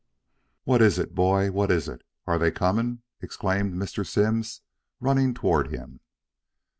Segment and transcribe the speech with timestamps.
[0.63, 1.51] "What is it, boy?
[1.51, 2.01] What is it?
[2.25, 4.03] Are they coming!" exclaimed Mr.
[4.03, 4.61] Simms,
[4.99, 5.99] running toward him.